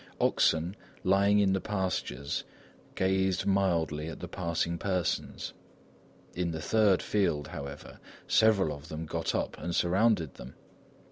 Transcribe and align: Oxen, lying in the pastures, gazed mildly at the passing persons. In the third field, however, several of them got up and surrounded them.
Oxen, 0.19 0.75
lying 1.03 1.37
in 1.37 1.53
the 1.53 1.61
pastures, 1.61 2.43
gazed 2.95 3.45
mildly 3.45 4.07
at 4.07 4.19
the 4.19 4.27
passing 4.27 4.79
persons. 4.79 5.53
In 6.33 6.49
the 6.49 6.59
third 6.59 7.03
field, 7.03 7.49
however, 7.49 7.99
several 8.27 8.75
of 8.75 8.87
them 8.89 9.05
got 9.05 9.35
up 9.35 9.59
and 9.59 9.75
surrounded 9.75 10.33
them. 10.37 10.55